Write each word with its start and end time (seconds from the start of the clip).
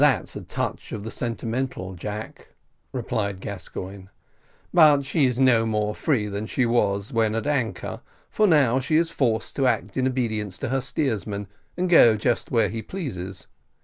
"That's 0.03 0.35
a 0.35 0.41
touch 0.41 0.93
of 0.93 1.03
the 1.03 1.11
sentimental, 1.11 1.93
Jack," 1.93 2.47
replied 2.91 3.39
Gascoigne; 3.39 4.07
"but 4.73 5.03
she 5.03 5.27
is 5.27 5.37
no 5.39 5.67
more 5.67 5.93
free 5.93 6.25
than 6.27 6.47
she 6.47 6.65
was 6.65 7.13
when 7.13 7.35
at 7.35 7.45
anchor, 7.45 8.01
for 8.27 8.47
she 8.47 8.49
now 8.49 8.77
is 8.99 9.11
forced 9.11 9.55
to 9.57 9.67
act 9.67 9.97
in 9.97 10.07
obedience 10.07 10.57
to 10.57 10.69
her 10.69 10.81
steersman, 10.81 11.45
and 11.77 11.87
go 11.87 12.17
just 12.17 12.49
where 12.49 12.69
he 12.69 12.81
pleases. 12.81 13.45